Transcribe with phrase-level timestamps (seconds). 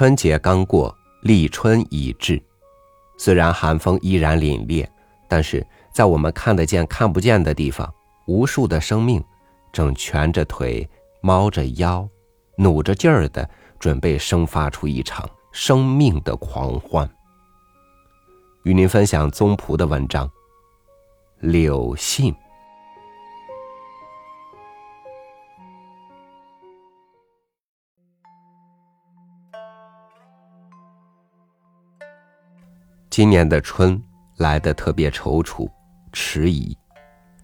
[0.00, 2.42] 春节刚过，立春已至。
[3.18, 4.88] 虽然寒风依然凛冽，
[5.28, 7.92] 但是在我们看得见、看不见的地方，
[8.26, 9.22] 无数的生命
[9.70, 10.88] 正蜷着腿、
[11.20, 12.08] 猫着腰、
[12.56, 13.46] 努着劲儿的
[13.78, 17.06] 准备生发出一场生命的狂欢。
[18.62, 20.26] 与您分享宗璞的文章
[21.40, 22.32] 《柳信》。
[33.20, 34.02] 今年的春
[34.38, 35.70] 来得特别踌躇、
[36.10, 36.74] 迟疑，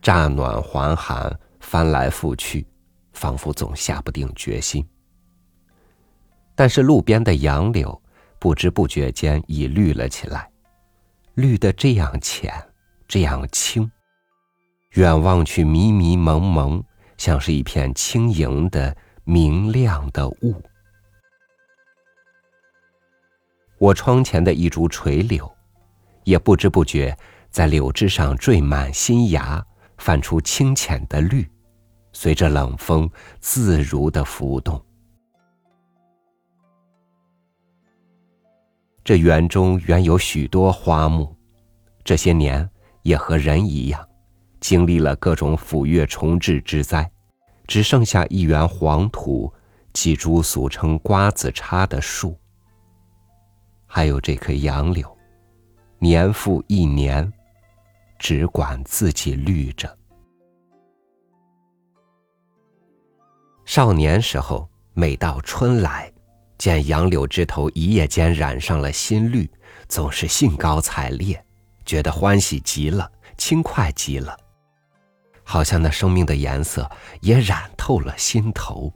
[0.00, 2.66] 乍暖还寒，翻来覆去，
[3.12, 4.82] 仿佛总下不定决心。
[6.54, 8.02] 但是路边的杨柳
[8.38, 10.50] 不知不觉间已绿了起来，
[11.34, 12.50] 绿得这样浅，
[13.06, 13.92] 这样青，
[14.92, 16.82] 远望去迷迷蒙蒙，
[17.18, 20.54] 像是一片轻盈的明亮的雾。
[23.76, 25.54] 我窗前的一株垂柳。
[26.26, 27.16] 也不知不觉，
[27.50, 29.64] 在柳枝上缀满新芽，
[29.96, 31.48] 泛出清浅的绿，
[32.12, 34.84] 随着冷风自如的浮动。
[39.04, 41.32] 这园中原有许多花木，
[42.02, 42.68] 这些年
[43.02, 44.04] 也和人一样，
[44.58, 47.08] 经历了各种腐月重置之灾，
[47.68, 49.52] 只剩下一园黄土，
[49.92, 52.36] 几株俗称瓜子叉的树，
[53.86, 55.15] 还有这棵杨柳。
[55.98, 57.32] 年复一年，
[58.18, 59.96] 只管自己绿着。
[63.64, 66.12] 少年时候，每到春来，
[66.58, 69.50] 见杨柳枝头一夜间染上了新绿，
[69.88, 71.42] 总是兴高采烈，
[71.84, 74.38] 觉得欢喜极了，轻快极了，
[75.42, 76.88] 好像那生命的颜色
[77.22, 78.92] 也染透了心头。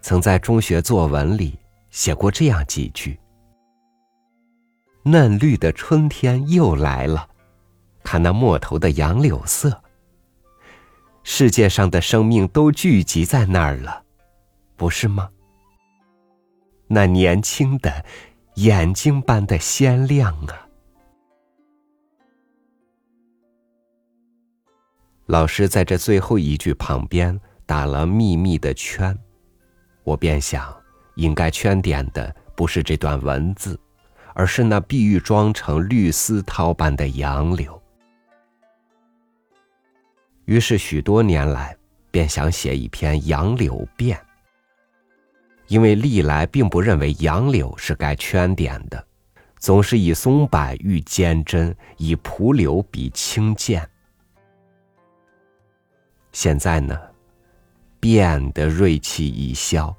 [0.00, 1.58] 曾在中学作文里
[1.90, 3.18] 写过这样几句。
[5.04, 7.28] 嫩绿的春天又来了，
[8.04, 9.82] 看那陌头的杨柳色。
[11.24, 14.04] 世界上的生命都聚集在那儿了，
[14.76, 15.30] 不是吗？
[16.86, 18.04] 那年轻的
[18.54, 20.68] 眼睛般的鲜亮啊！
[25.26, 29.16] 老师在这最后一句旁边打了密密的圈，
[30.04, 30.74] 我便想，
[31.14, 33.78] 应该圈点的不是这段文字。
[34.34, 37.80] 而是那碧玉妆成绿丝绦般的杨柳。
[40.44, 41.76] 于是许多年来，
[42.10, 44.18] 便想写一篇《杨柳变》，
[45.68, 49.06] 因为历来并不认为杨柳是该圈点的，
[49.58, 53.88] 总是以松柏喻坚贞，以蒲柳比轻贱。
[56.32, 56.98] 现在呢，
[58.00, 59.94] 变的锐气已消，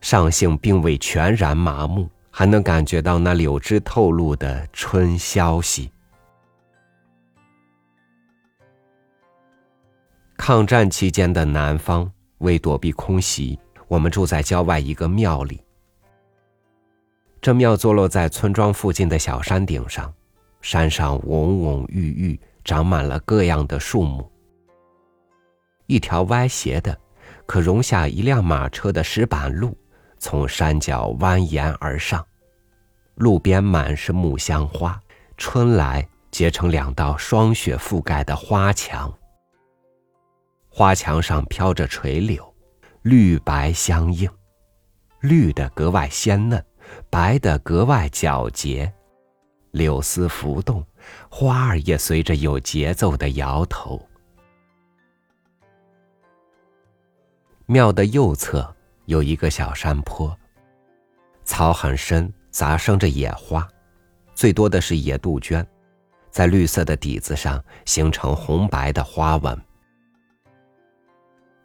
[0.00, 2.08] 上性并未全然麻木。
[2.34, 5.92] 还能感觉到那柳枝透露的春消息。
[10.38, 13.56] 抗战期间的南方，为躲避空袭，
[13.86, 15.60] 我们住在郊外一个庙里。
[17.40, 20.12] 这庙坐落在村庄附近的小山顶上，
[20.62, 24.28] 山上蓊蓊郁郁，长满了各样的树木。
[25.86, 26.98] 一条歪斜的，
[27.44, 29.76] 可容下一辆马车的石板路。
[30.22, 32.24] 从山脚蜿蜒而上，
[33.16, 34.98] 路边满是木香花，
[35.36, 39.12] 春来结成两道霜雪覆盖的花墙。
[40.68, 42.54] 花墙上飘着垂柳，
[43.02, 44.30] 绿白相映，
[45.22, 46.64] 绿的格外鲜嫩，
[47.10, 48.94] 白的格外皎洁，
[49.72, 50.86] 柳丝浮动，
[51.28, 54.00] 花儿也随着有节奏的摇头。
[57.66, 58.72] 庙的右侧。
[59.12, 60.34] 有一个小山坡，
[61.44, 63.68] 草很深，杂生着野花，
[64.34, 65.66] 最多的是野杜鹃，
[66.30, 69.60] 在绿色的底子上形成红白的花纹。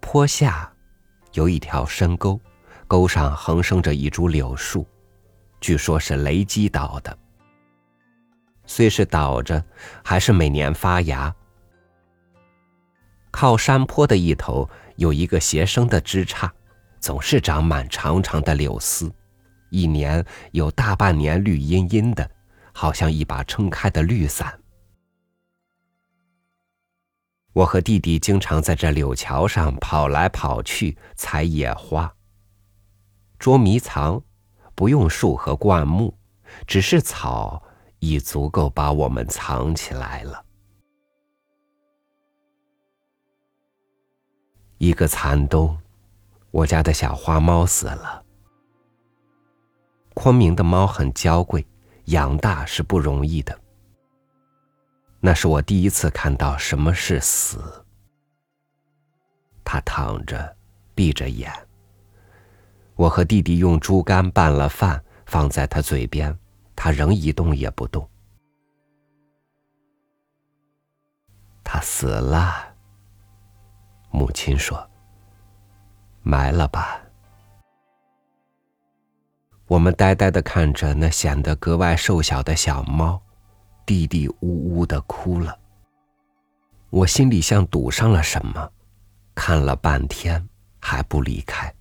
[0.00, 0.70] 坡下
[1.32, 2.38] 有一条深沟，
[2.86, 4.86] 沟上横生着一株柳树，
[5.62, 7.18] 据说是雷击倒的。
[8.66, 9.64] 虽是倒着，
[10.04, 11.34] 还是每年发芽。
[13.30, 16.50] 靠山坡的一头有一个斜生的枝杈。
[17.00, 19.10] 总是长满长长的柳丝，
[19.70, 22.30] 一年有大半年绿茵茵的，
[22.72, 24.60] 好像一把撑开的绿伞。
[27.52, 32.14] 我和弟弟经常在这柳桥上跑来跑去采野花。
[33.38, 34.22] 捉迷藏，
[34.74, 36.14] 不用树和灌木，
[36.66, 37.62] 只是草，
[37.98, 40.44] 已足够把我们藏起来了。
[44.76, 45.79] 一个残冬。
[46.50, 48.24] 我家的小花猫死了。
[50.14, 51.66] 昆明的猫很娇贵，
[52.06, 53.58] 养大是不容易的。
[55.20, 57.84] 那是我第一次看到什么是死。
[59.64, 60.56] 它躺着，
[60.94, 61.52] 闭着眼。
[62.96, 66.36] 我和弟弟用猪肝拌了饭，放在他嘴边，
[66.74, 68.06] 他仍一动也不动。
[71.62, 72.74] 他死了。
[74.10, 74.76] 母亲说
[76.30, 77.00] ：“埋了吧。”
[79.66, 83.20] 我们呆呆的看着那显得格外瘦小的小猫，
[83.84, 85.58] 弟弟呜呜的哭了。
[86.90, 88.70] 我心里像堵上了什么，
[89.34, 90.48] 看了半天
[90.80, 91.72] 还不离开。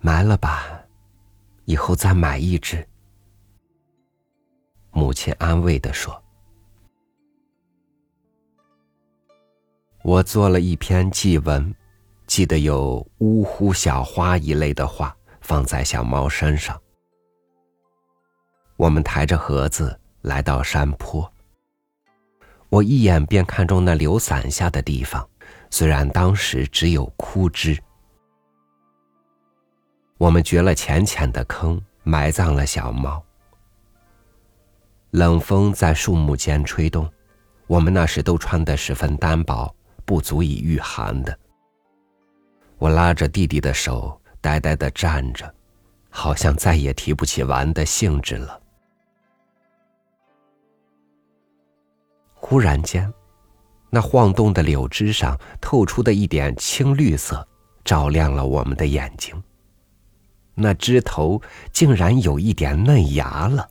[0.00, 0.80] 埋了吧，
[1.64, 2.86] 以后再买一只。
[4.90, 6.22] 母亲安慰的说。
[10.02, 11.74] 我做了一篇祭文，
[12.26, 16.80] 记得有“呜呼小花”一类的话，放在小猫身上。
[18.78, 21.30] 我们抬着盒子来到山坡，
[22.70, 25.28] 我一眼便看中那流伞下的地方，
[25.70, 27.78] 虽然当时只有枯枝。
[30.16, 33.22] 我们掘了浅浅的坑，埋葬了小猫。
[35.10, 37.06] 冷风在树木间吹动，
[37.66, 39.74] 我们那时都穿得十分单薄。
[40.10, 41.38] 不足以御寒的。
[42.78, 45.54] 我拉着弟弟的手，呆呆的站着，
[46.08, 48.60] 好像再也提不起玩的兴致了。
[52.34, 53.08] 忽然间，
[53.88, 57.46] 那晃动的柳枝上透出的一点青绿色，
[57.84, 59.40] 照亮了我们的眼睛。
[60.56, 61.40] 那枝头
[61.72, 63.70] 竟然有一点嫩芽了，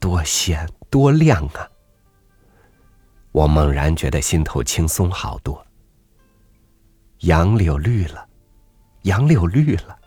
[0.00, 1.68] 多鲜多亮啊！
[3.34, 5.66] 我猛然觉得心头轻松好多。
[7.22, 8.24] 杨柳绿了，
[9.02, 9.98] 杨柳绿了。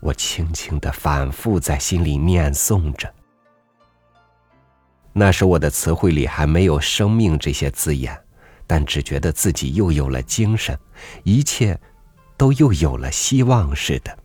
[0.00, 3.10] 我轻轻的反复在心里念诵着。
[5.14, 8.22] 那时我的词汇里还没有“生命”这些字眼，
[8.66, 10.78] 但只觉得自己又有了精神，
[11.24, 11.80] 一切
[12.36, 14.18] 都又有了希望似的。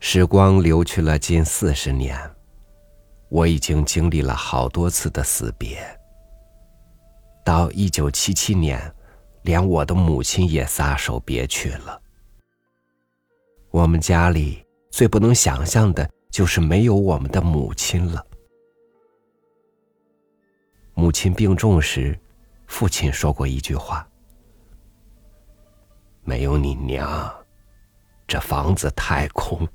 [0.00, 2.18] 时光流去了近四十年。
[3.32, 5.78] 我已经经历了好多次的死别。
[7.42, 8.94] 到一九七七年，
[9.40, 11.98] 连我的母亲也撒手别去了。
[13.70, 18.22] 我们家里最不能想象的就是没有我们的母亲了。
[20.92, 22.16] 母亲病重时，
[22.66, 24.06] 父亲说过一句话
[26.22, 27.34] ：“没有你娘，
[28.26, 29.66] 这房子太空。”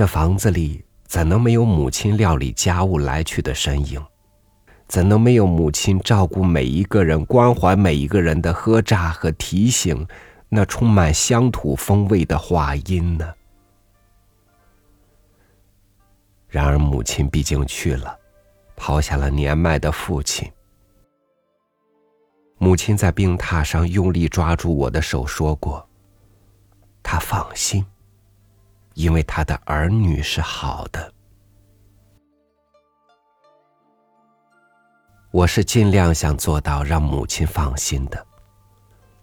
[0.00, 4.02] 这房子里怎能没有母亲料理家务来去的身影？
[4.88, 10.08] 怎能没有母亲照顾每一个人、关怀每一个人的喝榨和提醒？
[10.48, 13.30] 那充满乡土风味的话音呢？
[16.48, 18.18] 然而，母亲毕竟去了，
[18.76, 20.50] 抛下了年迈的父亲。
[22.56, 25.86] 母亲在病榻上用力抓住我的手，说过
[27.04, 27.84] ：“他放心。”
[29.00, 31.10] 因为他的儿女是好的，
[35.30, 38.26] 我是尽量想做到让母亲放心的。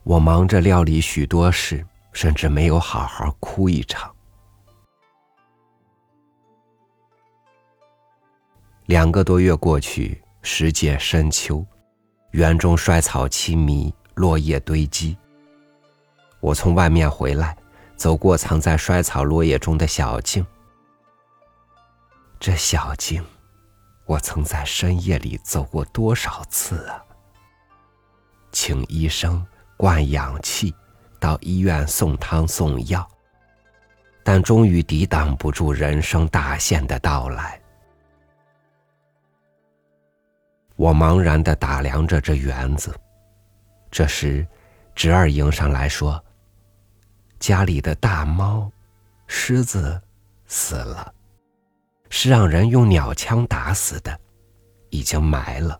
[0.01, 4.11] 我忙着料理许多事，甚至没有好好哭一场。
[8.87, 11.63] 两个多月过去，时节深秋，
[12.31, 15.15] 园中衰草凄迷，落叶堆积。
[16.39, 17.55] 我从外面回来。
[17.97, 20.45] 走过藏在衰草落叶中的小径，
[22.39, 23.25] 这小径，
[24.05, 27.03] 我曾在深夜里走过多少次啊！
[28.51, 29.43] 请医生
[29.75, 30.73] 灌氧气，
[31.19, 33.05] 到医院送汤送药，
[34.23, 37.59] 但终于抵挡不住人生大限的到来。
[40.75, 42.95] 我茫然的打量着这园子，
[43.89, 44.45] 这时，
[44.93, 46.23] 侄儿迎上来说。
[47.39, 48.71] 家里的大猫、
[49.27, 50.01] 狮子
[50.45, 51.13] 死了，
[52.09, 54.19] 是让人用鸟枪打死的，
[54.89, 55.79] 已经埋了。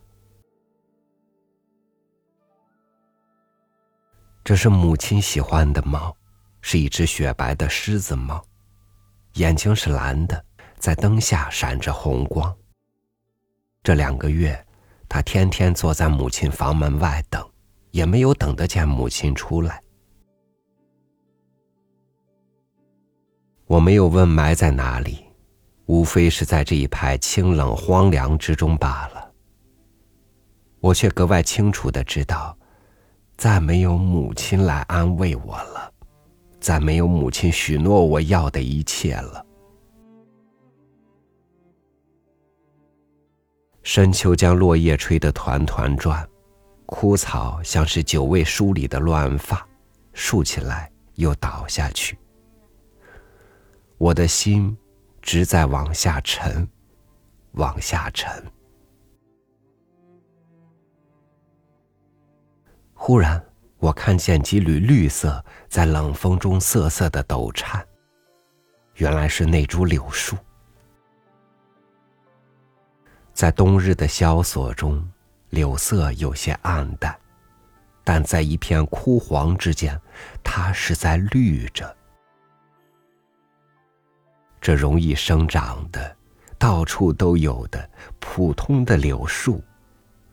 [4.44, 6.16] 这是母亲喜欢的猫，
[6.62, 8.42] 是一只雪白的狮子猫，
[9.34, 10.42] 眼睛是蓝的，
[10.78, 12.56] 在灯下闪着红光。
[13.82, 14.66] 这两个月，
[15.08, 17.46] 它天天坐在母亲房门外等，
[17.90, 19.82] 也没有等得见母亲出来。
[23.68, 25.18] 我没有问埋在哪里，
[25.84, 29.30] 无非是在这一排清冷荒凉之中罢了。
[30.80, 32.56] 我却格外清楚的知道，
[33.36, 35.92] 再没有母亲来安慰我了，
[36.58, 39.44] 再没有母亲许诺我要的一切了。
[43.82, 46.26] 深秋将落叶吹得团团转，
[46.86, 49.66] 枯草像是久未梳理的乱发，
[50.14, 52.16] 竖起来又倒下去。
[53.98, 54.76] 我的心
[55.20, 56.66] 直在往下沉，
[57.52, 58.30] 往下沉。
[62.94, 63.44] 忽然，
[63.78, 67.84] 我看见几缕绿色在冷风中瑟瑟的抖颤。
[68.94, 70.36] 原来是那株柳树。
[73.32, 75.08] 在冬日的萧索中，
[75.50, 77.16] 柳色有些暗淡，
[78.04, 80.00] 但在一片枯黄之间，
[80.42, 81.97] 它是在绿着。
[84.68, 86.14] 这容易生长的、
[86.58, 89.64] 到处都有的普通的柳树，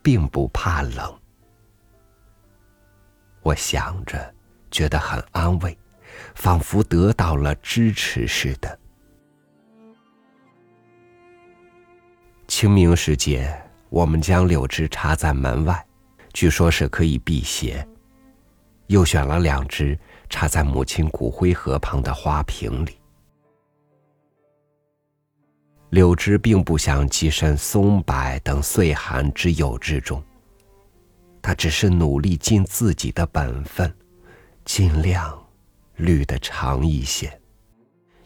[0.03, 1.17] 并不怕冷。
[3.43, 4.35] 我想着，
[4.69, 5.77] 觉得很安慰，
[6.35, 8.77] 仿佛得到了支持似的。
[12.49, 15.87] 清明时节，我们将柳枝插在门外，
[16.33, 17.87] 据说是可以辟邪。
[18.87, 19.97] 又选了两枝
[20.29, 22.99] 插在母亲骨灰盒旁的花瓶里。
[25.95, 30.21] 柳枝并不想跻身松柏等岁寒之友之中。
[31.41, 33.95] 他只是努力尽自己的本分，
[34.65, 35.41] 尽量
[35.95, 37.39] 绿的长一些，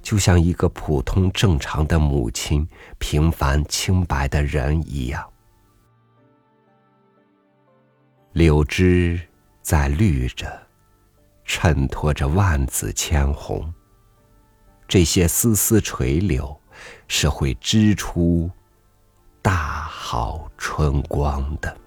[0.01, 5.23] 就像一个普通正常的母亲、平凡清白的人一样。
[8.31, 9.21] 柳枝
[9.61, 10.59] 在绿着，
[11.45, 13.71] 衬托着万紫千红。
[14.87, 16.58] 这些丝丝垂柳，
[17.07, 18.49] 是会织出
[19.41, 21.77] 大好春光的。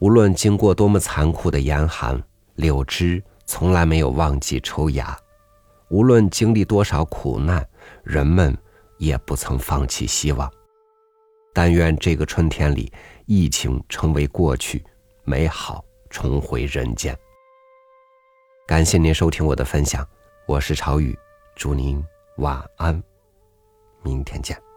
[0.00, 2.22] 无论经过多么残酷的严寒，
[2.54, 5.16] 柳枝从来没有忘记抽芽；
[5.88, 7.66] 无论经历多少苦难，
[8.04, 8.56] 人们
[8.98, 10.52] 也不曾放弃希望。
[11.54, 12.92] 但愿这个春天里，
[13.24, 14.84] 疫情成为过去，
[15.24, 17.18] 美好重回人间。
[18.66, 20.06] 感谢您收听我的分享，
[20.46, 21.18] 我是朝雨，
[21.56, 22.04] 祝您
[22.36, 23.02] 晚安，
[24.02, 24.67] 明天见。